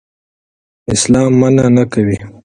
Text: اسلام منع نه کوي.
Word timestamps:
اسلام 0.93 1.31
منع 1.41 1.65
نه 1.75 1.83
کوي. 1.91 2.17